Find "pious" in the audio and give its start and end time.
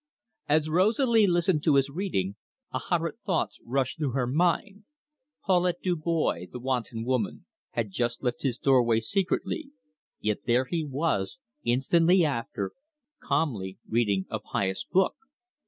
14.39-14.83